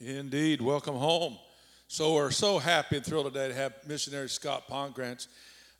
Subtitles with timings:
[0.00, 0.60] Indeed.
[0.60, 1.38] Welcome home.
[1.88, 5.28] So we're so happy and thrilled today to have missionary Scott Pongratz.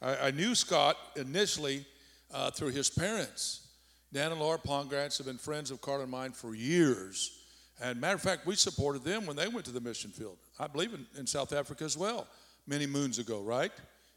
[0.01, 1.85] I, I knew Scott initially
[2.33, 3.67] uh, through his parents.
[4.15, 7.42] Dan and Laura Pongratz have been friends of Carl and mine for years.
[7.83, 10.38] And matter of fact, we supported them when they went to the mission field.
[10.58, 12.26] I believe in, in South Africa as well,
[12.67, 13.72] many moons ago, right?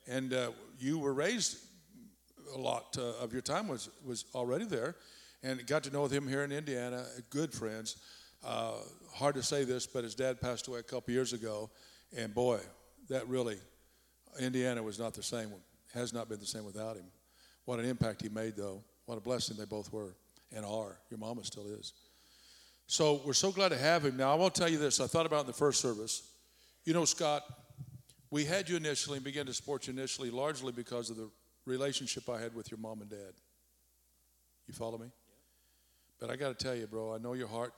[0.07, 1.57] And uh, you were raised
[2.55, 4.95] a lot uh, of your time was was already there,
[5.43, 7.05] and got to know him here in Indiana.
[7.29, 7.97] Good friends.
[8.44, 8.74] Uh,
[9.14, 11.70] hard to say this, but his dad passed away a couple years ago,
[12.16, 12.60] and boy,
[13.10, 13.57] that really,
[14.39, 15.50] Indiana was not the same.
[15.93, 17.06] Has not been the same without him.
[17.66, 18.83] What an impact he made, though.
[19.06, 20.16] What a blessing they both were
[20.56, 20.97] and are.
[21.10, 21.94] Your mama still is.
[22.88, 24.18] So we're so glad to have him.
[24.18, 25.00] Now I won't tell you this.
[25.00, 26.32] I thought about it in the first service.
[26.86, 27.44] You know, Scott,
[28.32, 31.30] we had you initially and began to support you initially largely because of the
[31.66, 33.33] relationship I had with your mom and dad.
[34.67, 35.08] You follow me?
[36.19, 37.73] But I got to tell you, bro, I know your heart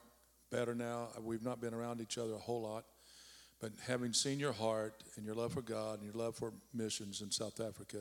[0.51, 1.07] better now.
[1.21, 2.85] We've not been around each other a whole lot.
[3.61, 7.21] But having seen your heart and your love for God and your love for missions
[7.21, 7.97] in South Africa,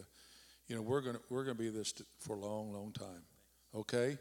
[0.69, 3.23] you know, we're going we're gonna be this for a long, long time.
[3.75, 4.19] Okay?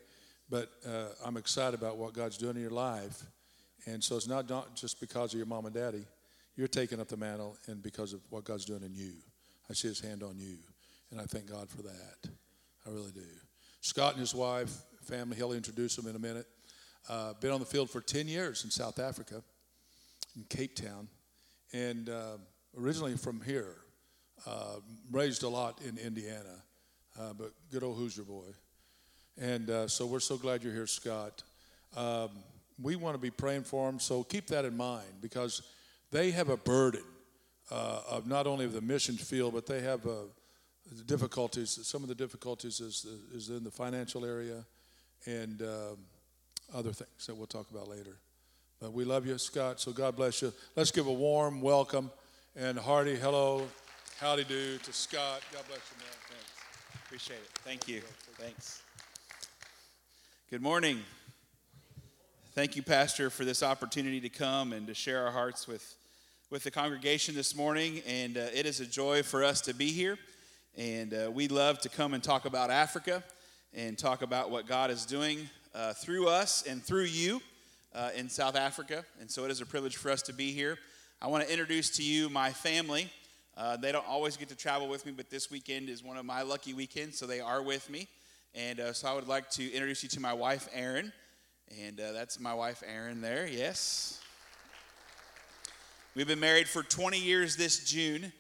[0.49, 3.23] But uh, I'm excited about what God's doing in your life.
[3.85, 6.05] And so it's not, not just because of your mom and daddy.
[6.55, 9.13] You're taking up the mantle and because of what God's doing in you.
[9.69, 10.57] I see his hand on you.
[11.11, 12.29] And I thank God for that.
[12.85, 13.21] I really do.
[13.81, 16.47] Scott and his wife, family, he'll introduce them in a minute.
[17.07, 19.41] Uh, been on the field for 10 years in South Africa,
[20.35, 21.07] in Cape Town,
[21.73, 22.37] and uh,
[22.77, 23.77] originally from here.
[24.47, 24.79] Uh,
[25.11, 26.63] raised a lot in Indiana,
[27.19, 28.45] uh, but good old Hoosier boy.
[29.37, 31.43] And uh, so we're so glad you're here, Scott.
[31.97, 32.29] Um,
[32.81, 35.61] we want to be praying for them, so keep that in mind because
[36.11, 37.03] they have a burden
[37.69, 41.77] uh, of not only of the mission field, but they have the difficulties.
[41.83, 44.65] Some of the difficulties is, is in the financial area
[45.25, 45.97] and um,
[46.73, 48.17] other things that we'll talk about later.
[48.79, 50.53] But we love you, Scott, so God bless you.
[50.75, 52.11] Let's give a warm welcome
[52.55, 53.67] and hearty hello,
[54.19, 55.41] howdy do to Scott.
[55.51, 56.13] God bless you, man.
[56.29, 57.05] Thanks.
[57.05, 57.49] Appreciate it.
[57.65, 58.01] Thank you.
[58.37, 58.81] Thanks.
[60.49, 61.01] Good morning.
[62.53, 65.95] Thank you, Pastor, for this opportunity to come and to share our hearts with,
[66.49, 68.01] with the congregation this morning.
[68.07, 70.17] And uh, it is a joy for us to be here.
[70.77, 73.23] And uh, we love to come and talk about Africa
[73.73, 77.41] and talk about what God is doing uh, through us and through you
[77.93, 79.05] uh, in South Africa.
[79.19, 80.77] And so it is a privilege for us to be here.
[81.21, 83.09] I want to introduce to you my family.
[83.57, 86.25] Uh, they don't always get to travel with me, but this weekend is one of
[86.25, 88.07] my lucky weekends, so they are with me.
[88.55, 91.11] And uh, so I would like to introduce you to my wife, Erin.
[91.85, 94.21] And uh, that's my wife, Erin, there, yes.
[96.15, 98.31] We've been married for 20 years this June.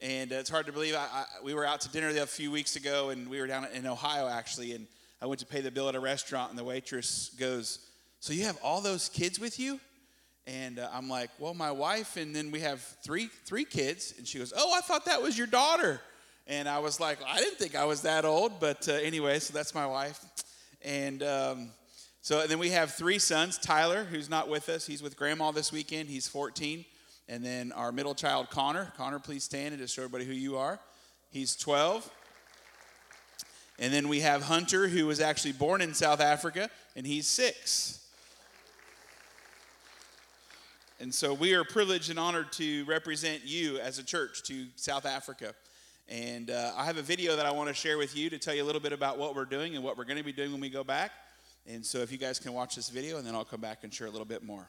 [0.00, 0.94] And uh, it's hard to believe.
[0.94, 3.66] I, I, we were out to dinner a few weeks ago, and we were down
[3.74, 4.72] in Ohio actually.
[4.72, 4.86] And
[5.20, 7.80] I went to pay the bill at a restaurant, and the waitress goes,
[8.20, 9.80] "So you have all those kids with you?"
[10.46, 14.26] And uh, I'm like, "Well, my wife, and then we have three three kids." And
[14.26, 16.00] she goes, "Oh, I thought that was your daughter."
[16.46, 19.52] And I was like, "I didn't think I was that old," but uh, anyway, so
[19.52, 20.24] that's my wife.
[20.82, 21.70] And um,
[22.20, 23.58] so and then we have three sons.
[23.58, 26.08] Tyler, who's not with us, he's with grandma this weekend.
[26.08, 26.84] He's 14.
[27.28, 28.92] And then our middle child, Connor.
[28.96, 30.80] Connor, please stand and just show everybody who you are.
[31.30, 32.10] He's 12.
[33.78, 38.04] And then we have Hunter, who was actually born in South Africa, and he's six.
[41.00, 45.06] And so we are privileged and honored to represent you as a church to South
[45.06, 45.54] Africa.
[46.08, 48.54] And uh, I have a video that I want to share with you to tell
[48.54, 50.50] you a little bit about what we're doing and what we're going to be doing
[50.50, 51.12] when we go back.
[51.68, 53.94] And so if you guys can watch this video, and then I'll come back and
[53.94, 54.68] share a little bit more.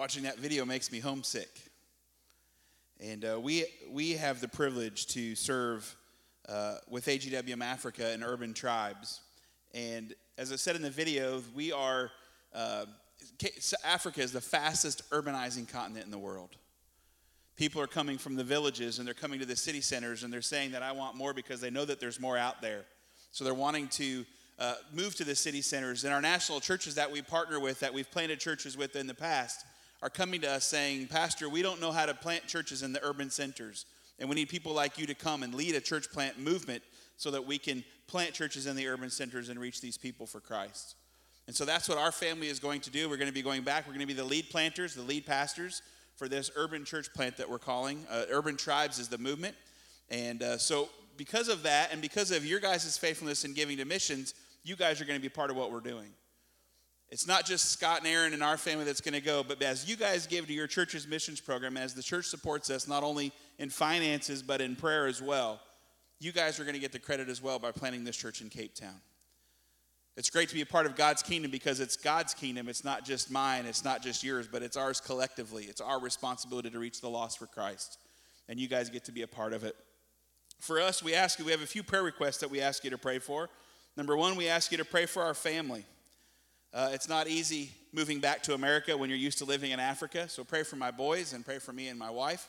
[0.00, 1.60] Watching that video makes me homesick.
[3.00, 5.94] And uh, we, we have the privilege to serve
[6.48, 9.20] uh, with AGWM Africa and urban tribes.
[9.74, 12.10] And as I said in the video, we are,
[12.54, 12.86] uh,
[13.84, 16.56] Africa is the fastest urbanizing continent in the world.
[17.56, 20.40] People are coming from the villages and they're coming to the city centers and they're
[20.40, 22.86] saying that I want more because they know that there's more out there.
[23.32, 24.24] So they're wanting to
[24.58, 26.04] uh, move to the city centers.
[26.04, 29.12] And our national churches that we partner with, that we've planted churches with in the
[29.12, 29.66] past,
[30.02, 33.04] are coming to us saying, Pastor, we don't know how to plant churches in the
[33.04, 33.86] urban centers.
[34.18, 36.82] And we need people like you to come and lead a church plant movement
[37.16, 40.40] so that we can plant churches in the urban centers and reach these people for
[40.40, 40.96] Christ.
[41.46, 43.08] And so that's what our family is going to do.
[43.08, 43.86] We're going to be going back.
[43.86, 45.82] We're going to be the lead planters, the lead pastors
[46.16, 48.06] for this urban church plant that we're calling.
[48.10, 49.54] Uh, urban Tribes is the movement.
[50.10, 53.84] And uh, so, because of that, and because of your guys' faithfulness in giving to
[53.84, 56.10] missions, you guys are going to be part of what we're doing.
[57.10, 59.88] It's not just Scott and Erin and our family that's going to go, but as
[59.88, 63.32] you guys give to your church's missions program, as the church supports us not only
[63.58, 65.60] in finances but in prayer as well,
[66.20, 68.48] you guys are going to get the credit as well by planting this church in
[68.48, 69.00] Cape Town.
[70.16, 72.68] It's great to be a part of God's kingdom because it's God's kingdom.
[72.68, 75.64] It's not just mine, it's not just yours, but it's ours collectively.
[75.64, 77.98] It's our responsibility to reach the lost for Christ.
[78.48, 79.74] And you guys get to be a part of it.
[80.60, 82.90] For us, we ask you, we have a few prayer requests that we ask you
[82.90, 83.48] to pray for.
[83.96, 85.86] Number one, we ask you to pray for our family.
[86.72, 90.28] Uh, it's not easy moving back to America when you're used to living in Africa.
[90.28, 92.48] So pray for my boys and pray for me and my wife.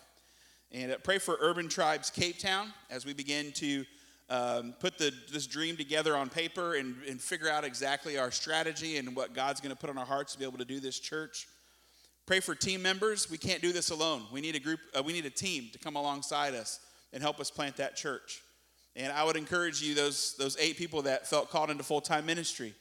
[0.71, 3.83] And uh, pray for Urban Tribes Cape Town as we begin to
[4.29, 8.97] um, put the, this dream together on paper and, and figure out exactly our strategy
[8.97, 10.99] and what God's going to put on our hearts to be able to do this
[10.99, 11.47] church.
[12.27, 13.29] Pray for team members.
[13.29, 14.21] We can't do this alone.
[14.31, 16.79] We need a group, uh, we need a team to come alongside us
[17.11, 18.43] and help us plant that church.
[18.95, 22.25] And I would encourage you, those, those eight people that felt called into full time
[22.25, 22.75] ministry,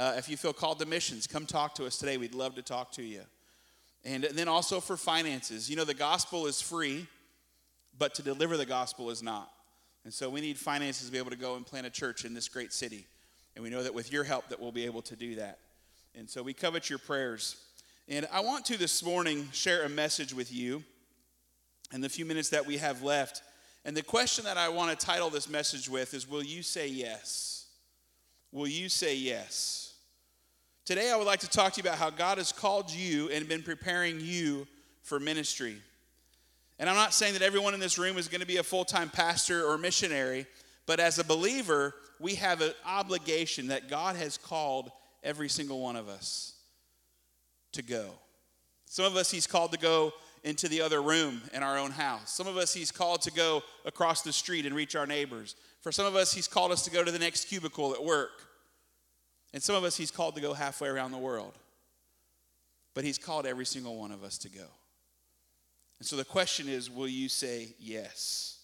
[0.00, 2.16] uh, if you feel called to missions, come talk to us today.
[2.16, 3.20] We'd love to talk to you.
[4.02, 5.68] And then also for finances.
[5.68, 7.06] You know, the gospel is free,
[7.98, 9.52] but to deliver the gospel is not.
[10.04, 12.32] And so we need finances to be able to go and plant a church in
[12.32, 13.04] this great city.
[13.54, 15.58] And we know that with your help that we'll be able to do that.
[16.18, 17.56] And so we covet your prayers.
[18.08, 20.82] And I want to this morning share a message with you
[21.92, 23.42] in the few minutes that we have left.
[23.84, 26.88] And the question that I want to title this message with is Will you say
[26.88, 27.66] yes?
[28.50, 29.89] Will you say yes?
[30.90, 33.48] Today, I would like to talk to you about how God has called you and
[33.48, 34.66] been preparing you
[35.02, 35.76] for ministry.
[36.80, 38.84] And I'm not saying that everyone in this room is going to be a full
[38.84, 40.46] time pastor or missionary,
[40.86, 44.90] but as a believer, we have an obligation that God has called
[45.22, 46.54] every single one of us
[47.70, 48.06] to go.
[48.86, 52.32] Some of us, He's called to go into the other room in our own house.
[52.32, 55.54] Some of us, He's called to go across the street and reach our neighbors.
[55.82, 58.49] For some of us, He's called us to go to the next cubicle at work.
[59.52, 61.54] And some of us, He's called to go halfway around the world.
[62.94, 64.66] But He's called every single one of us to go.
[65.98, 68.60] And so the question is will you say yes?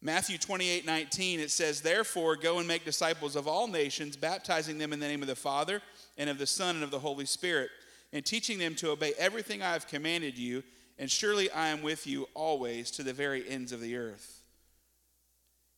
[0.00, 4.92] Matthew 28 19, it says, Therefore, go and make disciples of all nations, baptizing them
[4.92, 5.82] in the name of the Father,
[6.16, 7.70] and of the Son, and of the Holy Spirit,
[8.12, 10.62] and teaching them to obey everything I have commanded you,
[10.98, 14.42] and surely I am with you always to the very ends of the earth.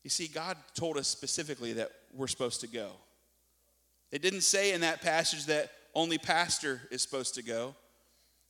[0.05, 2.91] You see, God told us specifically that we're supposed to go.
[4.13, 7.75] It didn't say in that passage that only pastor is supposed to go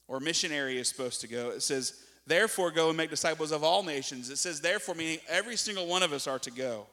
[0.08, 1.50] or missionary is supposed to go.
[1.50, 1.94] It says,
[2.26, 4.30] therefore, go and make disciples of all nations.
[4.30, 6.86] It says, therefore, meaning every single one of us are to go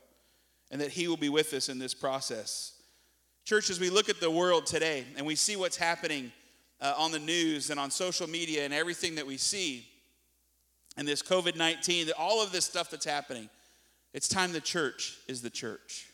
[0.72, 2.74] and that He will be with us in this process.
[3.46, 6.32] Church, as we look at the world today and we see what's happening
[6.82, 9.88] uh, on the news and on social media and everything that we see,
[10.98, 13.50] and this COVID 19, all of this stuff that's happening,
[14.14, 16.08] it's time the church is the church.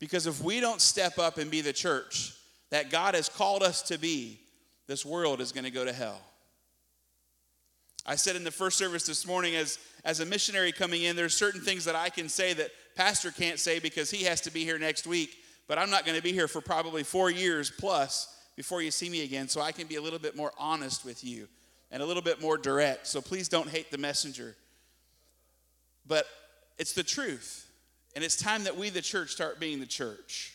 [0.00, 2.34] Because if we don't step up and be the church
[2.70, 4.40] that God has called us to be,
[4.86, 6.20] this world is going to go to hell.
[8.06, 11.36] I said in the first service this morning, as, as a missionary coming in, there's
[11.36, 14.64] certain things that I can say that Pastor can't say because he has to be
[14.64, 15.36] here next week,
[15.68, 19.10] but I'm not going to be here for probably four years plus before you see
[19.10, 21.46] me again, so I can be a little bit more honest with you
[21.90, 23.06] and a little bit more direct.
[23.06, 24.56] So please don't hate the messenger.
[26.06, 26.26] But
[26.78, 27.69] it's the truth.
[28.14, 30.54] And it's time that we, the church, start being the church.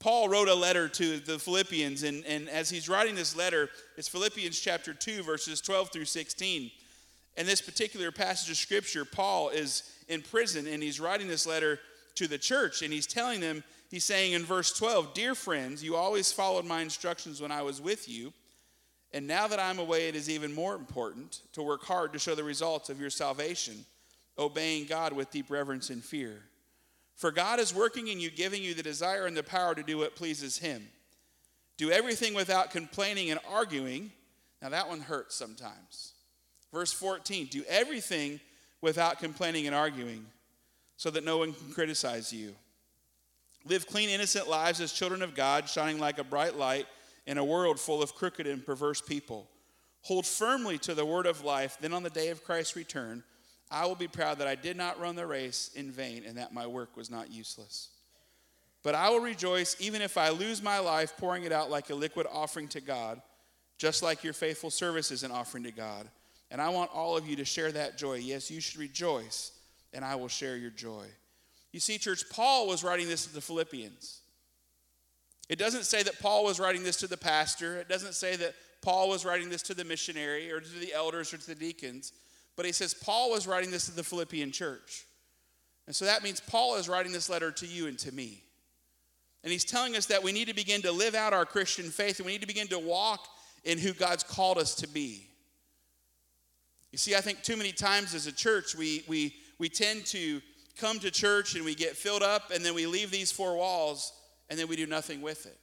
[0.00, 4.08] Paul wrote a letter to the Philippians, and, and as he's writing this letter, it's
[4.08, 6.70] Philippians chapter 2, verses 12 through 16.
[7.36, 11.78] In this particular passage of scripture, Paul is in prison and he's writing this letter
[12.16, 15.96] to the church, and he's telling them, he's saying in verse 12, Dear friends, you
[15.96, 18.32] always followed my instructions when I was with you,
[19.12, 22.34] and now that I'm away, it is even more important to work hard to show
[22.34, 23.84] the results of your salvation
[24.38, 26.42] obeying God with deep reverence and fear.
[27.14, 29.98] For God is working in you, giving you the desire and the power to do
[29.98, 30.88] what pleases Him.
[31.76, 34.12] Do everything without complaining and arguing.
[34.62, 36.14] Now, that one hurts sometimes.
[36.72, 38.40] Verse 14 Do everything
[38.80, 40.24] without complaining and arguing,
[40.96, 42.54] so that no one can criticize you.
[43.66, 46.86] Live clean, innocent lives as children of God, shining like a bright light
[47.26, 49.46] in a world full of crooked and perverse people.
[50.02, 53.22] Hold firmly to the word of life, then on the day of Christ's return,
[53.70, 56.52] I will be proud that I did not run the race in vain and that
[56.52, 57.88] my work was not useless.
[58.82, 61.94] But I will rejoice even if I lose my life pouring it out like a
[61.94, 63.20] liquid offering to God,
[63.78, 66.08] just like your faithful service is an offering to God.
[66.50, 68.14] And I want all of you to share that joy.
[68.14, 69.52] Yes, you should rejoice,
[69.92, 71.06] and I will share your joy.
[71.72, 74.20] You see, church, Paul was writing this to the Philippians.
[75.48, 77.78] It doesn't say that Paul was writing this to the pastor.
[77.78, 81.32] It doesn't say that Paul was writing this to the missionary or to the elders
[81.32, 82.12] or to the deacons.
[82.60, 85.06] But he says Paul was writing this to the Philippian church.
[85.86, 88.42] And so that means Paul is writing this letter to you and to me.
[89.42, 92.18] And he's telling us that we need to begin to live out our Christian faith
[92.18, 93.26] and we need to begin to walk
[93.64, 95.26] in who God's called us to be.
[96.92, 100.42] You see, I think too many times as a church, we, we, we tend to
[100.76, 104.12] come to church and we get filled up and then we leave these four walls
[104.50, 105.56] and then we do nothing with it.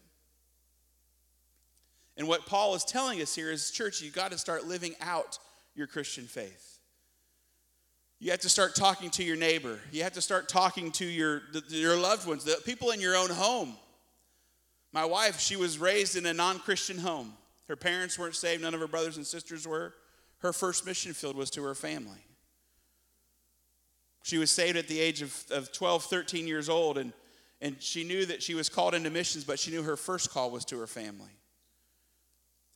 [2.17, 5.37] And what Paul is telling us here is, church, you've got to start living out
[5.75, 6.76] your Christian faith.
[8.19, 9.79] You have to start talking to your neighbor.
[9.91, 13.29] You have to start talking to your, your loved ones, the people in your own
[13.29, 13.75] home.
[14.91, 17.33] My wife, she was raised in a non Christian home.
[17.67, 19.93] Her parents weren't saved, none of her brothers and sisters were.
[20.39, 22.23] Her first mission field was to her family.
[24.23, 27.13] She was saved at the age of, of 12, 13 years old, and,
[27.61, 30.51] and she knew that she was called into missions, but she knew her first call
[30.51, 31.31] was to her family.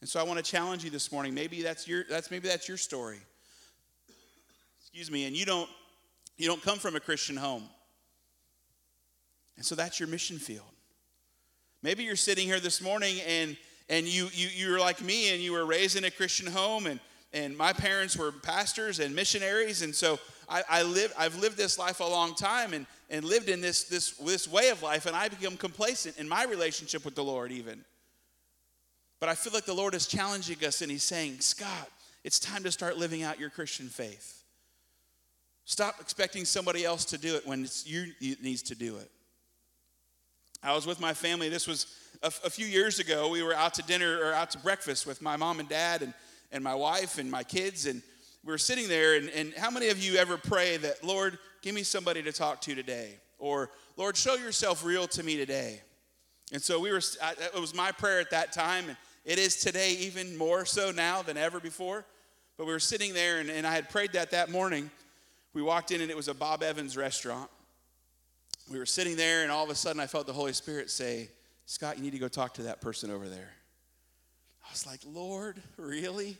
[0.01, 1.33] And so I want to challenge you this morning.
[1.33, 3.19] Maybe that's your, that's, maybe that's your story.
[4.91, 5.69] Excuse me, and you don't,
[6.38, 7.63] you don't come from a Christian home.
[9.55, 10.65] And so that's your mission field.
[11.81, 13.55] Maybe you're sitting here this morning and,
[13.89, 17.00] and you, you, you're like me and you were raised in a Christian home and,
[17.31, 19.81] and my parents were pastors and missionaries.
[19.81, 20.19] And so
[20.50, 23.86] I, I live, I've lived this life a long time and, and lived in this,
[23.86, 27.51] this, this way of life, and I become complacent in my relationship with the Lord,
[27.51, 27.86] even.
[29.21, 31.89] But I feel like the Lord is challenging us and He's saying, Scott,
[32.24, 34.40] it's time to start living out your Christian faith.
[35.65, 39.10] Stop expecting somebody else to do it when it's you that needs to do it.
[40.63, 41.50] I was with my family.
[41.50, 41.88] This was
[42.22, 43.30] a, a, few years ago.
[43.30, 46.13] We were out to dinner or out to breakfast with my mom and dad and,
[46.51, 47.88] and my wife and my kids.
[47.88, 48.01] And
[48.44, 49.15] we were sitting there.
[49.15, 52.62] And, and how many of you ever pray that, Lord, give me somebody to talk
[52.62, 53.15] to today?
[53.39, 55.82] Or, Lord, show yourself real to me today?
[56.51, 58.86] And so we were, it was my prayer at that time.
[58.88, 62.06] And it is today even more so now than ever before.
[62.58, 64.91] But we were sitting there, and, and I had prayed that that morning.
[65.53, 67.50] We walked in, and it was a Bob Evans restaurant.
[68.70, 71.29] We were sitting there, and all of a sudden, I felt the Holy Spirit say,
[71.65, 73.50] Scott, you need to go talk to that person over there.
[74.65, 76.38] I was like, Lord, really?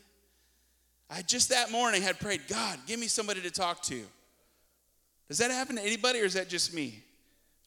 [1.10, 4.02] I just that morning had prayed, God, give me somebody to talk to.
[5.28, 7.02] Does that happen to anybody, or is that just me?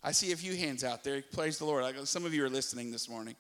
[0.04, 1.24] I see a few hands out there.
[1.34, 1.96] Praise the Lord.
[2.08, 3.36] Some of you are listening this morning.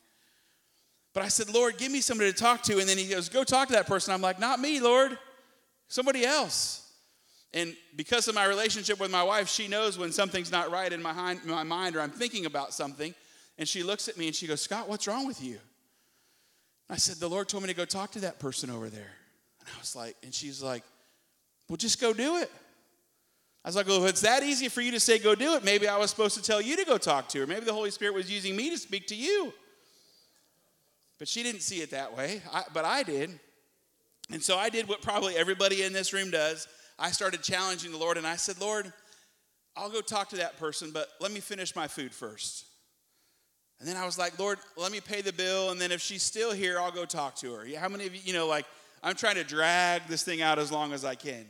[1.13, 2.79] But I said, Lord, give me somebody to talk to.
[2.79, 4.13] And then he goes, Go talk to that person.
[4.13, 5.17] I'm like, Not me, Lord.
[5.87, 6.84] Somebody else.
[7.55, 11.01] And because of my relationship with my wife, she knows when something's not right in
[11.01, 13.15] my, my mind or I'm thinking about something.
[13.57, 15.57] And she looks at me and she goes, Scott, what's wrong with you?
[16.89, 19.13] I said, The Lord told me to go talk to that person over there.
[19.61, 20.83] And I was like, and she's like,
[21.69, 22.51] Well, just go do it.
[23.63, 25.63] I was like, Well, if it's that easy for you to say go do it,
[25.63, 27.47] maybe I was supposed to tell you to go talk to her.
[27.47, 29.53] Maybe the Holy Spirit was using me to speak to you.
[31.17, 33.39] But she didn't see it that way, I, but I did.
[34.29, 36.67] And so I did what probably everybody in this room does.
[36.97, 38.91] I started challenging the Lord and I said, Lord,
[39.75, 42.65] I'll go talk to that person, but let me finish my food first.
[43.79, 45.71] And then I was like, Lord, let me pay the bill.
[45.71, 47.65] And then if she's still here, I'll go talk to her.
[47.77, 48.65] How many of you, you know, like,
[49.03, 51.45] I'm trying to drag this thing out as long as I can.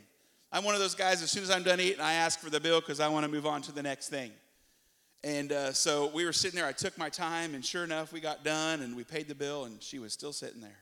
[0.52, 2.60] I'm one of those guys, as soon as I'm done eating, I ask for the
[2.60, 4.32] bill because I want to move on to the next thing.
[5.24, 6.68] And uh, so we were sitting there.
[6.68, 9.64] I took my time, and sure enough, we got done and we paid the bill,
[9.64, 10.78] and she was still sitting there.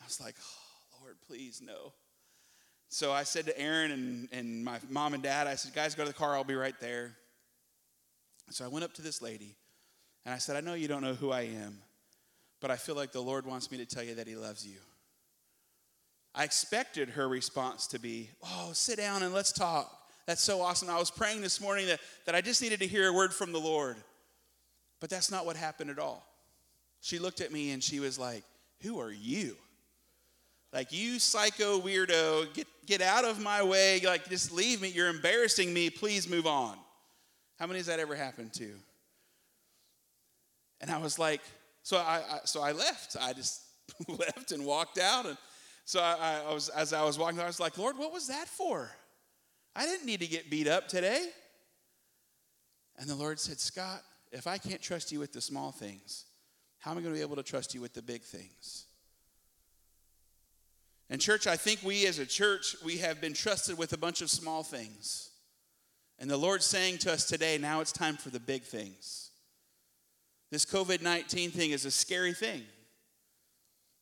[0.00, 1.92] I was like, oh, Lord, please, no.
[2.88, 6.04] So I said to Erin and, and my mom and dad, I said, guys, go
[6.04, 6.34] to the car.
[6.34, 7.12] I'll be right there.
[8.50, 9.54] So I went up to this lady,
[10.24, 11.78] and I said, I know you don't know who I am,
[12.60, 14.78] but I feel like the Lord wants me to tell you that He loves you.
[16.34, 19.92] I expected her response to be, Oh, sit down and let's talk.
[20.26, 20.88] That's so awesome.
[20.88, 23.52] I was praying this morning that, that I just needed to hear a word from
[23.52, 23.96] the Lord.
[25.00, 26.26] But that's not what happened at all.
[27.00, 28.44] She looked at me and she was like,
[28.82, 29.56] Who are you?
[30.72, 34.00] Like, you psycho weirdo, get, get out of my way.
[34.04, 34.88] Like, just leave me.
[34.88, 35.88] You're embarrassing me.
[35.90, 36.76] Please move on.
[37.58, 38.70] How many has that ever happened to?
[40.80, 41.40] And I was like,
[41.82, 43.16] So I, I so I left.
[43.20, 43.62] I just
[44.08, 45.26] left and walked out.
[45.26, 45.36] And
[45.84, 48.46] so I, I was as I was walking, I was like, Lord, what was that
[48.46, 48.90] for?
[49.74, 51.26] I didn't need to get beat up today.
[52.98, 56.24] And the Lord said, Scott, if I can't trust you with the small things,
[56.78, 58.86] how am I going to be able to trust you with the big things?
[61.10, 64.20] And church, I think we as a church, we have been trusted with a bunch
[64.20, 65.30] of small things.
[66.18, 69.30] And the Lord's saying to us today, now it's time for the big things.
[70.50, 72.62] This COVID 19 thing is a scary thing.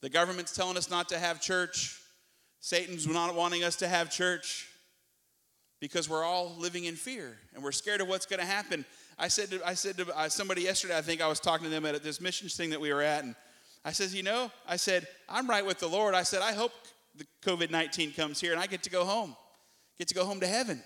[0.03, 2.01] The government's telling us not to have church.
[2.61, 4.69] Satan's not wanting us to have church
[5.81, 8.85] because we're all living in fear and we're scared of what's going to happen.
[9.19, 11.71] I said to, I said to uh, somebody yesterday, I think I was talking to
[11.71, 13.35] them at this missions thing that we were at, and
[13.85, 16.15] I says, you know, I said, I'm right with the Lord.
[16.15, 16.73] I said, I hope
[17.17, 19.37] the COVID 19 comes here and I get to go home,
[19.99, 20.83] get to go home to heaven.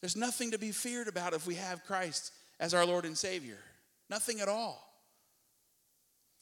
[0.00, 3.58] There's nothing to be feared about if we have Christ as our Lord and Savior.
[4.10, 4.88] Nothing at all.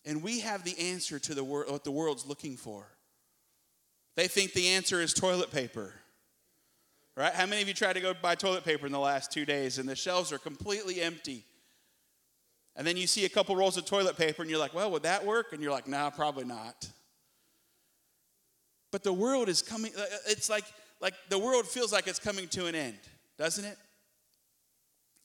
[0.07, 2.87] And we have the answer to the wor- what the world's looking for.
[4.17, 5.93] They think the answer is toilet paper.
[7.17, 7.35] Right?
[7.35, 9.79] How many of you tried to go buy toilet paper in the last two days
[9.79, 11.45] and the shelves are completely empty?
[12.77, 15.03] And then you see a couple rolls of toilet paper and you're like, well, would
[15.03, 15.53] that work?
[15.53, 16.89] And you're like, nah, probably not.
[18.91, 20.65] But the world is coming, uh, it's like,
[21.01, 22.99] like the world feels like it's coming to an end,
[23.39, 23.79] doesn't it?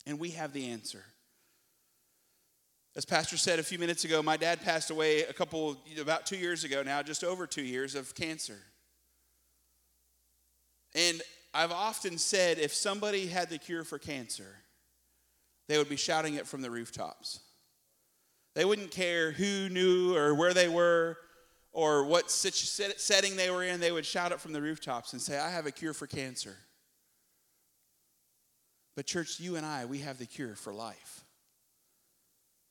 [0.05, 1.03] And we have the answer.
[2.95, 6.37] As Pastor said a few minutes ago, my dad passed away a couple, about two
[6.37, 8.59] years ago now, just over two years of cancer.
[10.93, 11.21] And
[11.53, 14.55] I've often said if somebody had the cure for cancer,
[15.67, 17.39] they would be shouting it from the rooftops.
[18.53, 21.17] They wouldn't care who knew or where they were
[21.75, 25.37] or what setting they were in, they would shout it from the rooftops and say,
[25.37, 26.55] I have a cure for cancer.
[28.95, 31.25] But, church, you and I, we have the cure for life.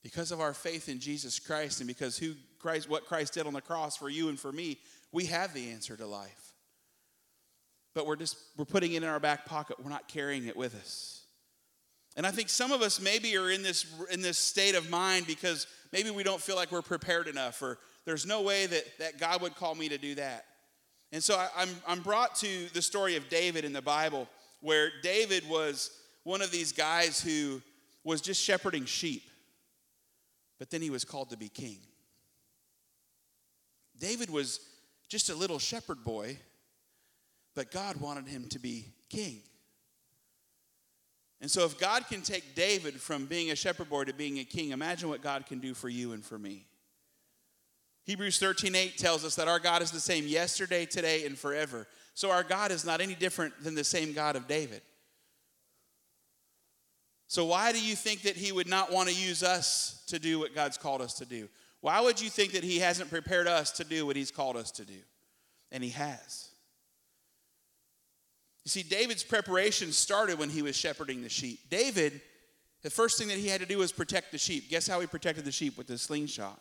[0.02, 3.52] Because of our faith in Jesus Christ and because who Christ, what Christ did on
[3.52, 4.78] the cross for you and for me,
[5.12, 6.54] we have the answer to life.
[7.94, 9.76] But we're just we're putting it in our back pocket.
[9.82, 11.26] We're not carrying it with us.
[12.16, 15.26] And I think some of us maybe are in this in this state of mind
[15.26, 19.18] because maybe we don't feel like we're prepared enough or there's no way that, that
[19.18, 20.44] God would call me to do that.
[21.12, 24.28] And so I, I'm, I'm brought to the story of David in the Bible,
[24.60, 25.90] where David was
[26.24, 27.62] one of these guys who
[28.02, 29.22] was just shepherding sheep,
[30.58, 31.78] but then he was called to be king.
[33.98, 34.60] David was
[35.08, 36.38] just a little shepherd boy,
[37.54, 39.40] but God wanted him to be king.
[41.40, 44.44] And so, if God can take David from being a shepherd boy to being a
[44.44, 46.66] king, imagine what God can do for you and for me.
[48.04, 51.86] Hebrews 13 8 tells us that our God is the same yesterday, today, and forever.
[52.14, 54.82] So our God is not any different than the same God of David.
[57.26, 60.38] So, why do you think that He would not want to use us to do
[60.38, 61.48] what God's called us to do?
[61.80, 64.70] Why would you think that He hasn't prepared us to do what He's called us
[64.72, 65.00] to do?
[65.72, 66.54] And He has.
[68.64, 71.60] You see, David's preparation started when he was shepherding the sheep.
[71.68, 72.20] David,
[72.82, 74.70] the first thing that he had to do was protect the sheep.
[74.70, 75.76] Guess how he protected the sheep?
[75.76, 76.60] With a slingshot.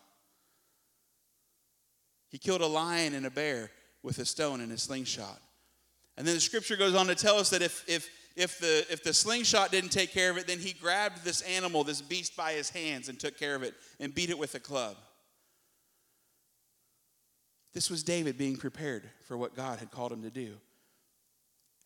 [2.33, 3.69] He killed a lion and a bear
[4.01, 5.39] with a stone and a slingshot.
[6.17, 9.03] And then the scripture goes on to tell us that if, if, if, the, if
[9.03, 12.53] the slingshot didn't take care of it, then he grabbed this animal, this beast, by
[12.53, 14.97] his hands and took care of it and beat it with a club.
[17.71, 20.55] This was David being prepared for what God had called him to do.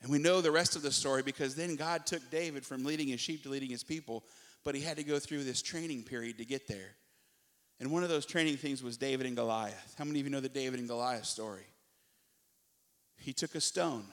[0.02, 3.10] And we know the rest of the story because then God took David from leading
[3.10, 4.24] his sheep to leading his people,
[4.64, 6.96] but he had to go through this training period to get there.
[7.80, 9.96] And one of those training things was David and Goliath.
[9.98, 11.66] How many of you know the David and Goliath story?
[13.18, 14.06] He took a stone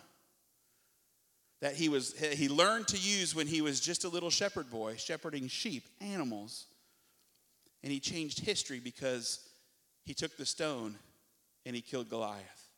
[1.60, 4.96] that he was he learned to use when he was just a little shepherd boy,
[4.96, 6.66] shepherding sheep, animals.
[7.82, 9.40] And he changed history because
[10.04, 10.96] he took the stone
[11.64, 12.68] and he killed Goliath.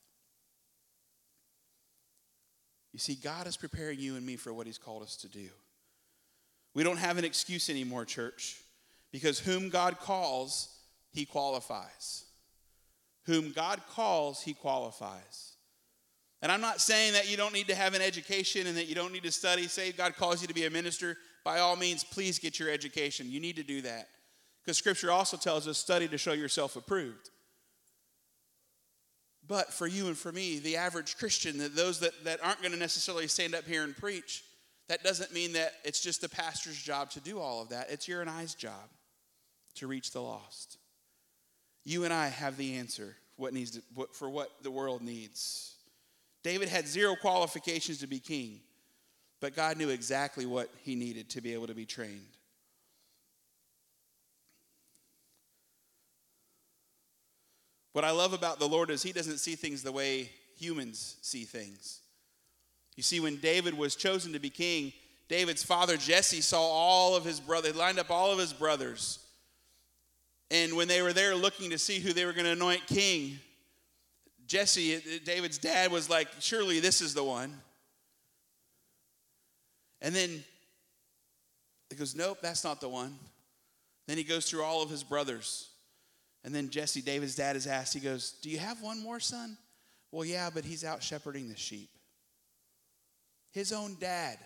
[2.92, 5.48] You see, God is preparing you and me for what he's called us to do.
[6.74, 8.60] We don't have an excuse anymore, church,
[9.12, 10.68] because whom God calls,
[11.16, 12.24] he qualifies.
[13.24, 15.54] Whom God calls, he qualifies.
[16.42, 18.94] And I'm not saying that you don't need to have an education and that you
[18.94, 19.66] don't need to study.
[19.66, 21.16] Say God calls you to be a minister.
[21.42, 23.30] By all means, please get your education.
[23.30, 24.08] You need to do that.
[24.62, 27.30] Because scripture also tells us study to show yourself approved.
[29.48, 32.78] But for you and for me, the average Christian, those that, that aren't going to
[32.78, 34.44] necessarily stand up here and preach,
[34.88, 37.90] that doesn't mean that it's just the pastor's job to do all of that.
[37.90, 38.90] It's your and I's job
[39.76, 40.78] to reach the lost.
[41.86, 45.76] You and I have the answer what needs to, what, for what the world needs.
[46.42, 48.58] David had zero qualifications to be king,
[49.40, 52.26] but God knew exactly what he needed to be able to be trained.
[57.92, 61.44] What I love about the Lord is he doesn't see things the way humans see
[61.44, 62.00] things.
[62.96, 64.92] You see, when David was chosen to be king,
[65.28, 69.20] David's father Jesse saw all of his brothers, lined up all of his brothers.
[70.50, 73.38] And when they were there looking to see who they were going to anoint king,
[74.46, 77.52] Jesse, David's dad, was like, Surely this is the one.
[80.00, 80.44] And then
[81.90, 83.18] he goes, Nope, that's not the one.
[84.06, 85.68] Then he goes through all of his brothers.
[86.44, 89.58] And then Jesse, David's dad, is asked, he goes, Do you have one more son?
[90.12, 91.90] Well, yeah, but he's out shepherding the sheep.
[93.50, 94.38] His own dad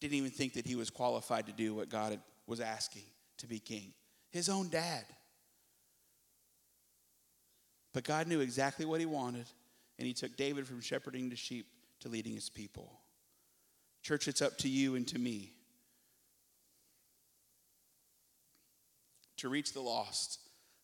[0.00, 3.02] didn't even think that he was qualified to do what God was asking
[3.38, 3.92] to be king.
[4.36, 5.02] His own dad.
[7.94, 9.46] But God knew exactly what he wanted,
[9.98, 11.66] and he took David from shepherding the sheep
[12.00, 12.92] to leading his people.
[14.02, 15.54] Church, it's up to you and to me
[19.38, 20.38] to reach the lost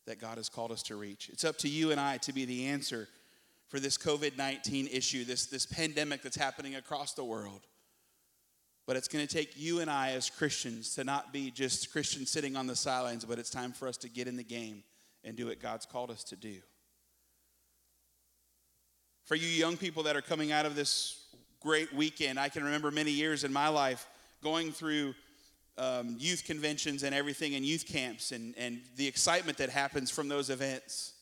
[0.07, 1.29] that God has called us to reach.
[1.31, 3.07] It's up to you and I to be the answer
[3.69, 7.67] for this COVID 19 issue, this, this pandemic that's happening across the world.
[8.87, 12.31] But it's going to take you and I as Christians to not be just Christians
[12.31, 14.83] sitting on the sidelines, but it's time for us to get in the game
[15.25, 16.57] and do what God's called us to do.
[19.25, 21.25] For you young people that are coming out of this
[21.61, 24.09] great weekend, I can remember many years in my life
[24.43, 25.15] going through
[25.79, 30.29] um, youth conventions and everything and youth camps and, and the excitement that happens from
[30.29, 31.15] those events.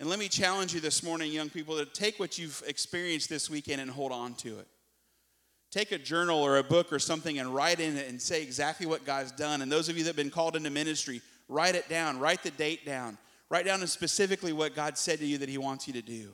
[0.00, 3.48] And let me challenge you this morning, young people, to take what you've experienced this
[3.48, 4.66] weekend and hold on to it.
[5.72, 8.86] Take a journal or a book or something and write in it and say exactly
[8.86, 9.62] what God's done.
[9.62, 12.50] And those of you that have been called into ministry, write it down, write the
[12.50, 13.16] date down,
[13.48, 16.28] write down specifically what God said to you that He wants you to do.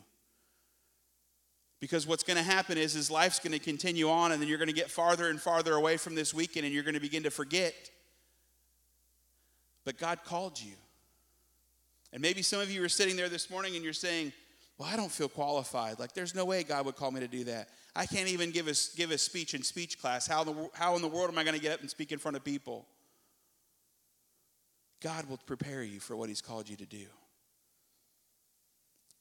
[1.79, 4.59] Because what's going to happen is, is life's going to continue on, and then you're
[4.59, 7.23] going to get farther and farther away from this weekend, and you're going to begin
[7.23, 7.75] to forget.
[9.85, 10.75] But God called you.
[12.13, 14.33] And maybe some of you are sitting there this morning and you're saying,
[14.79, 16.01] Well, I don't feel qualified.
[16.01, 17.69] Like, there's no way God would call me to do that.
[17.99, 20.29] I can't even give a, give a speech in speech class.
[20.29, 22.21] How, the, how in the world am I going to get up and speak in
[22.21, 22.87] front of people?
[25.03, 27.07] God will prepare you for what He's called you to do.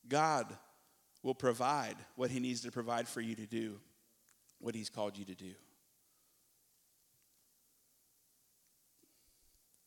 [0.07, 0.55] God
[1.23, 3.79] will provide what He needs to provide for you to do
[4.59, 5.55] what He's called you to do.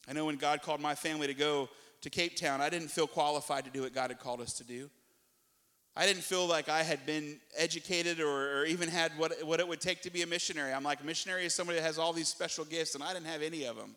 [0.08, 1.68] I know when God called my family to go
[2.00, 4.64] to Cape Town, I didn't feel qualified to do what God had called us to
[4.64, 4.90] do.
[5.96, 9.66] I didn't feel like I had been educated or, or, even had what, what it
[9.66, 10.72] would take to be a missionary.
[10.72, 13.26] I'm like, a missionary is somebody that has all these special gifts, and I didn't
[13.26, 13.96] have any of them.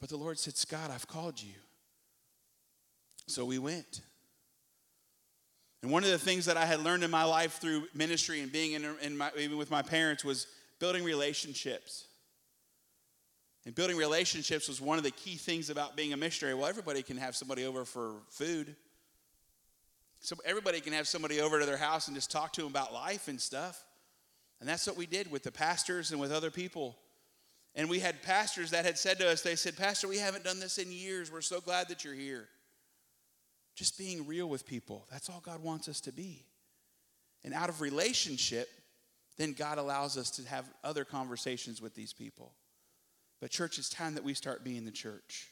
[0.00, 1.54] But the Lord said, Scott, I've called you.
[3.26, 4.02] So we went.
[5.82, 8.52] And one of the things that I had learned in my life through ministry and
[8.52, 10.46] being in, in my, even with my parents was
[10.78, 12.06] building relationships.
[13.64, 16.54] And building relationships was one of the key things about being a missionary.
[16.54, 18.76] Well, everybody can have somebody over for food.
[20.20, 22.92] So everybody can have somebody over to their house and just talk to them about
[22.92, 23.84] life and stuff.
[24.60, 26.96] And that's what we did with the pastors and with other people.
[27.74, 30.60] And we had pastors that had said to us, they said, Pastor, we haven't done
[30.60, 31.32] this in years.
[31.32, 32.48] We're so glad that you're here.
[33.74, 35.06] Just being real with people.
[35.10, 36.44] That's all God wants us to be.
[37.42, 38.68] And out of relationship,
[39.38, 42.52] then God allows us to have other conversations with these people.
[43.40, 45.49] But, church, it's time that we start being the church.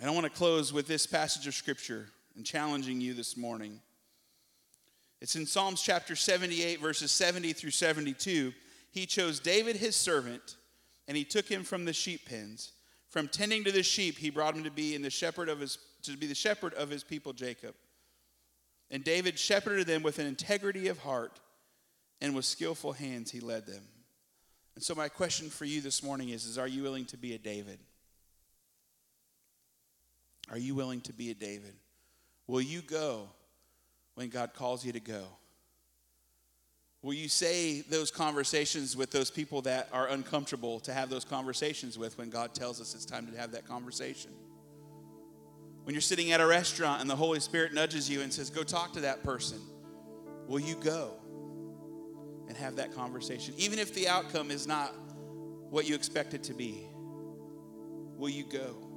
[0.00, 2.06] And I want to close with this passage of scripture
[2.36, 3.80] and challenging you this morning.
[5.20, 8.52] It's in Psalms chapter 78, verses 70 through 72.
[8.92, 10.56] He chose David, his servant,
[11.08, 12.72] and he took him from the sheep pens
[13.08, 15.78] from tending to the sheep, he brought him to be in the shepherd of his
[16.02, 17.74] to be the shepherd of his people Jacob.
[18.90, 21.40] And David shepherded them with an integrity of heart,
[22.20, 23.82] and with skillful hands he led them.
[24.74, 27.34] And so my question for you this morning is, is are you willing to be
[27.34, 27.78] a David?
[30.50, 31.74] Are you willing to be a David?
[32.46, 33.28] Will you go
[34.14, 35.24] when God calls you to go?
[37.02, 41.96] Will you say those conversations with those people that are uncomfortable to have those conversations
[41.96, 44.32] with when God tells us it's time to have that conversation?
[45.84, 48.62] When you're sitting at a restaurant and the Holy Spirit nudges you and says, Go
[48.62, 49.60] talk to that person,
[50.48, 51.12] will you go
[52.48, 53.54] and have that conversation?
[53.56, 54.92] Even if the outcome is not
[55.70, 56.84] what you expect it to be,
[58.16, 58.87] will you go?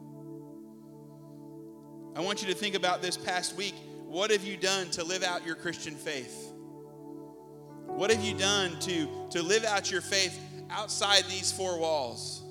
[2.15, 3.75] I want you to think about this past week.
[4.05, 6.51] What have you done to live out your Christian faith?
[7.85, 10.37] What have you done to, to live out your faith
[10.69, 12.43] outside these four walls?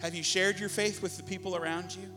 [0.00, 2.08] Have you shared your faith with the people around you?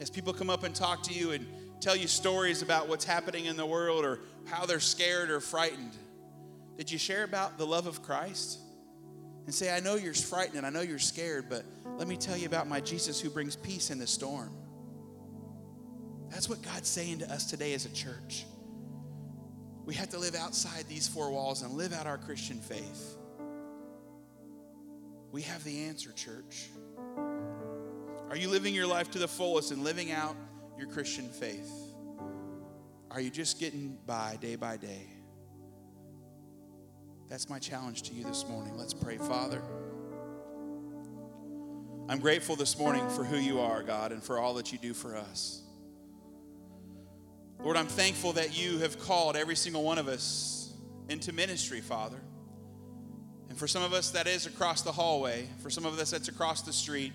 [0.00, 1.46] As people come up and talk to you and
[1.80, 5.96] tell you stories about what's happening in the world or how they're scared or frightened,
[6.76, 8.58] did you share about the love of Christ?
[9.46, 11.64] And say, I know you're frightened and I know you're scared, but
[11.96, 14.52] let me tell you about my Jesus who brings peace in the storm.
[16.30, 18.44] That's what God's saying to us today as a church.
[19.84, 23.16] We have to live outside these four walls and live out our Christian faith.
[25.30, 26.68] We have the answer, church.
[28.28, 30.36] Are you living your life to the fullest and living out
[30.76, 31.70] your Christian faith?
[33.12, 35.06] Are you just getting by day by day?
[37.28, 38.76] That's my challenge to you this morning.
[38.76, 39.60] Let's pray, Father.
[42.08, 44.94] I'm grateful this morning for who you are, God, and for all that you do
[44.94, 45.62] for us.
[47.58, 50.72] Lord, I'm thankful that you have called every single one of us
[51.08, 52.20] into ministry, Father.
[53.48, 55.48] And for some of us, that is across the hallway.
[55.62, 57.12] For some of us, that's across the street.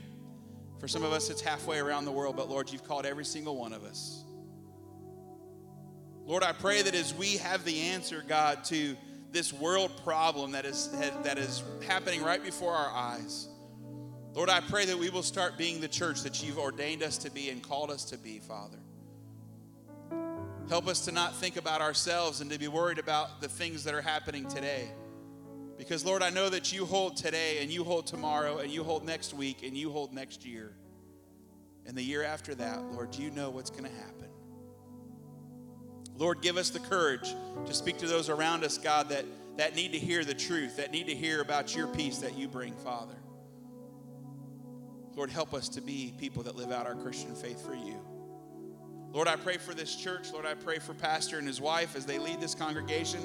[0.80, 2.36] For some of us, it's halfway around the world.
[2.36, 4.26] But Lord, you've called every single one of us.
[6.26, 8.98] Lord, I pray that as we have the answer, God, to
[9.32, 10.90] this world problem that is,
[11.24, 13.48] that is happening right before our eyes,
[14.34, 17.32] Lord, I pray that we will start being the church that you've ordained us to
[17.32, 18.78] be and called us to be, Father.
[20.70, 23.94] Help us to not think about ourselves and to be worried about the things that
[23.94, 24.90] are happening today.
[25.78, 29.06] Because, Lord, I know that you hold today and you hold tomorrow and you hold
[29.06, 30.74] next week and you hold next year.
[31.86, 34.30] And the year after that, Lord, you know what's going to happen.
[36.22, 37.34] Lord, give us the courage
[37.66, 39.26] to speak to those around us, God, that,
[39.58, 42.48] that need to hear the truth, that need to hear about your peace that you
[42.48, 43.16] bring, Father.
[45.16, 48.00] Lord, help us to be people that live out our Christian faith for you.
[49.12, 50.32] Lord, I pray for this church.
[50.32, 53.22] Lord, I pray for Pastor and his wife as they lead this congregation.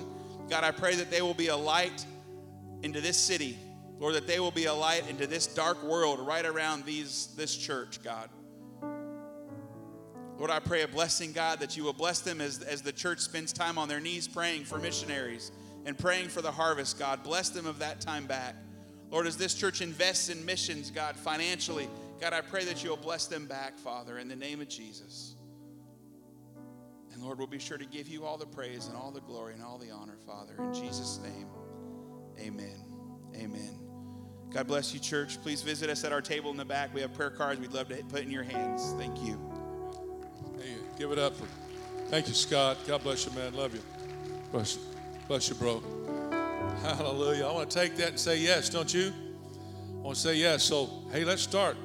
[0.49, 2.07] God, I pray that they will be a light
[2.83, 3.59] into this city.
[3.99, 7.55] Lord, that they will be a light into this dark world right around these, this
[7.55, 8.31] church, God.
[10.39, 13.21] Lord, I pray a blessing, God, that you will bless them as, as the church
[13.21, 15.51] spends time on their knees praying for missionaries
[15.87, 17.23] and praying for the harvest, God.
[17.23, 18.55] Bless them of that time back.
[19.11, 21.89] Lord, as this church invests in missions, God, financially,
[22.21, 25.37] God, I pray that you'll bless them back, Father, in the name of Jesus.
[27.13, 29.55] And Lord, we'll be sure to give you all the praise and all the glory
[29.55, 30.55] and all the honor, Father.
[30.59, 31.47] In Jesus' name,
[32.39, 32.85] amen.
[33.35, 33.79] Amen.
[34.51, 35.41] God bless you, church.
[35.43, 36.93] Please visit us at our table in the back.
[36.95, 38.93] We have prayer cards we'd love to put in your hands.
[38.99, 39.56] Thank you.
[40.59, 41.37] Hey, give it up.
[41.37, 41.47] For,
[42.09, 42.79] thank you, Scott.
[42.87, 43.55] God bless you, man.
[43.55, 43.83] Love you.
[44.53, 44.79] Bless,
[45.29, 45.83] bless you, bro.
[46.83, 47.47] Hallelujah.
[47.47, 49.13] I want to take that and say yes, don't you?
[49.91, 50.65] I want to say yes.
[50.65, 51.77] So, hey, let's start.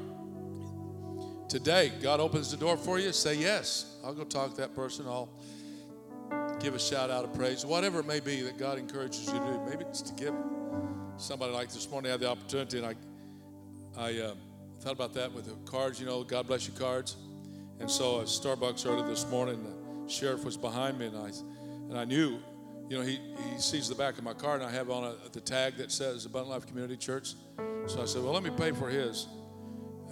[1.50, 3.12] Today, God opens the door for you.
[3.12, 3.98] Say yes.
[4.04, 5.06] I'll go talk to that person.
[5.08, 5.30] I'll
[6.60, 7.66] give a shout out of praise.
[7.66, 9.60] Whatever it may be that God encourages you to do.
[9.70, 10.34] Maybe it's to give
[11.18, 12.10] somebody like this morning.
[12.10, 12.96] I had the opportunity, and I,
[13.98, 14.36] I uh,
[14.80, 16.00] thought about that with the cards.
[16.00, 17.18] You know, God bless you cards.
[17.82, 21.30] And so at Starbucks early this morning, the sheriff was behind me, and I,
[21.89, 22.38] and I knew,
[22.88, 23.20] you know, he,
[23.52, 25.91] he sees the back of my car, and I have on a, the tag that
[25.91, 27.34] says Abundant Life Community Church.
[27.88, 29.28] So I said, well, let me pay for his.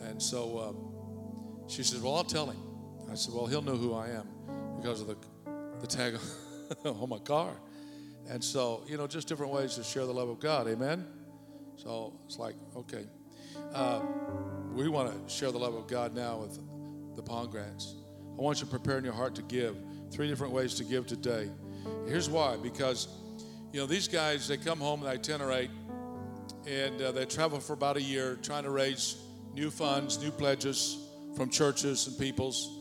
[0.01, 2.57] And so uh, she says, well, I'll tell him.
[3.11, 4.27] I said, well, he'll know who I am
[4.77, 5.17] because of the,
[5.79, 6.17] the tag
[6.85, 7.51] on my car.
[8.27, 10.67] And so, you know, just different ways to share the love of God.
[10.67, 11.05] Amen?
[11.75, 13.05] So it's like, okay.
[13.75, 14.01] Uh,
[14.73, 16.59] we want to share the love of God now with
[17.15, 17.95] the Pongratz.
[18.37, 19.75] I want you to prepare in your heart to give.
[20.11, 21.49] Three different ways to give today.
[22.07, 23.07] Here's why because,
[23.71, 25.69] you know, these guys, they come home and itinerate
[26.67, 29.17] and uh, they travel for about a year trying to raise
[29.53, 30.97] new funds, new pledges
[31.35, 32.79] from churches and peoples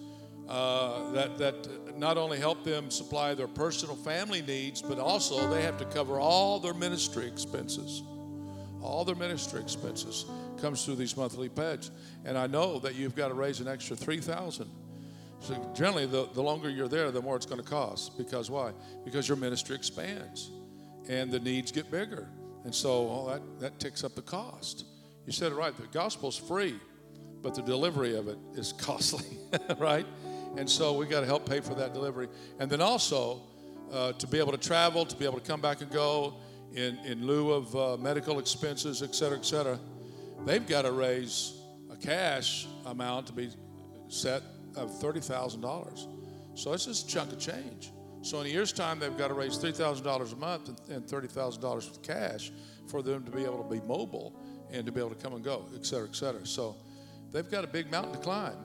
[0.49, 5.62] uh, that, that not only help them supply their personal family needs, but also they
[5.62, 8.03] have to cover all their ministry expenses.
[8.83, 10.27] All their ministry expenses
[10.61, 11.91] comes through these monthly pledges.
[12.25, 14.69] And I know that you've got to raise an extra 3000
[15.41, 18.17] So generally, the, the longer you're there, the more it's going to cost.
[18.19, 18.73] Because why?
[19.05, 20.51] Because your ministry expands
[21.09, 22.29] and the needs get bigger.
[22.64, 24.85] And so well, that, that ticks up the cost.
[25.27, 25.77] You said it right.
[25.77, 26.79] The gospel's free,
[27.43, 29.38] but the delivery of it is costly,
[29.79, 30.07] right?
[30.57, 32.29] And so we've got to help pay for that delivery.
[32.59, 33.43] And then also
[33.93, 36.35] uh, to be able to travel, to be able to come back and go
[36.74, 39.78] in, in lieu of uh, medical expenses, et cetera, et cetera,
[40.44, 41.54] they've got to raise
[41.90, 43.50] a cash amount to be
[44.09, 44.42] set
[44.76, 46.07] of $30,000.
[46.54, 47.92] So it's just a chunk of change.
[48.22, 51.74] So in a year's time, they've got to raise $3,000 a month and, and $30,000
[51.90, 52.50] with cash
[52.88, 54.35] for them to be able to be mobile
[54.70, 56.44] and to be able to come and go, et cetera, et cetera.
[56.46, 56.76] So
[57.33, 58.57] they've got a big mountain to climb.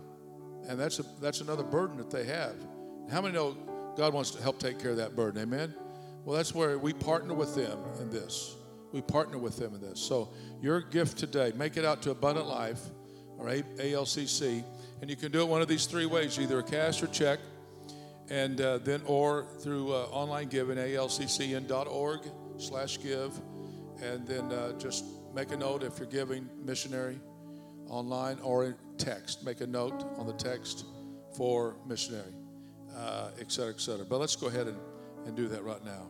[0.67, 2.55] And that's, a, that's another burden that they have.
[3.11, 3.55] How many know
[3.95, 5.41] God wants to help take care of that burden?
[5.41, 5.73] Amen?
[6.23, 8.55] Well, that's where we partner with them in this.
[8.91, 9.99] We partner with them in this.
[9.99, 10.29] So
[10.61, 12.79] your gift today, make it out to Abundant Life
[13.37, 14.63] or ALCC,
[15.01, 17.39] and you can do it one of these three ways: either a cash or check,
[18.29, 23.41] and uh, then or through uh, online giving, alccn.org/give,
[24.01, 27.19] and then uh, just make a note if you're giving missionary
[27.89, 29.43] online or text.
[29.43, 30.85] Make a note on the text
[31.35, 32.33] for missionary,
[32.95, 34.05] uh, et cetera, et cetera.
[34.05, 34.77] But let's go ahead and,
[35.25, 36.09] and do that right now.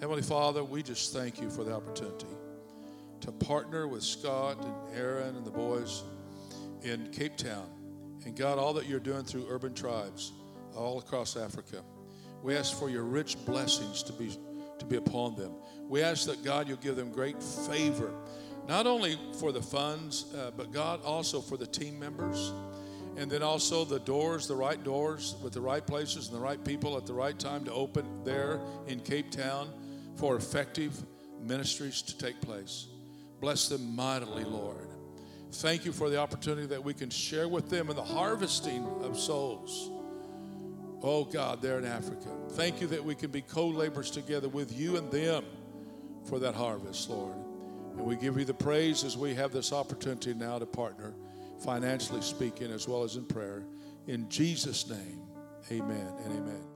[0.00, 2.26] Heavenly Father, we just thank you for the opportunity
[3.20, 6.02] to partner with Scott and Erin and the boys
[6.82, 7.66] in Cape Town.
[8.24, 10.32] And God, all that you're doing through urban tribes
[10.76, 11.82] all across Africa.
[12.42, 14.36] We ask for your rich blessings to be
[14.78, 15.52] to be upon them.
[15.88, 18.12] We ask that God you'll give them great favor,
[18.68, 22.52] not only for the funds, uh, but God also for the team members,
[23.16, 26.62] and then also the doors, the right doors with the right places and the right
[26.64, 29.68] people at the right time to open there in Cape Town
[30.16, 31.00] for effective
[31.40, 32.86] ministries to take place.
[33.40, 34.88] Bless them mightily, Lord.
[35.52, 39.18] Thank you for the opportunity that we can share with them in the harvesting of
[39.18, 39.90] souls.
[41.02, 42.28] Oh God, there in Africa.
[42.52, 45.44] Thank you that we can be co laborers together with you and them
[46.24, 47.36] for that harvest, Lord.
[47.96, 51.14] And we give you the praise as we have this opportunity now to partner,
[51.58, 53.64] financially speaking, as well as in prayer.
[54.06, 55.22] In Jesus' name,
[55.70, 56.73] amen and amen.